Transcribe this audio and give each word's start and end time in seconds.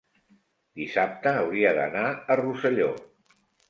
dissabte 0.81 1.35
hauria 1.43 1.77
d'anar 1.81 2.09
a 2.15 2.43
Rosselló. 2.45 2.93